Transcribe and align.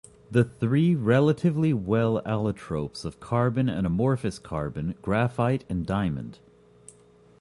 The 0.31 0.43
three 0.45 0.95
relatively 0.95 1.73
well-known 1.73 2.23
allotropes 2.23 3.05
of 3.05 3.19
carbon 3.19 3.69
are 3.69 3.85
amorphous 3.85 4.39
carbon, 4.39 4.95
graphite, 5.03 5.63
and 5.69 5.85
diamond. 5.85 6.39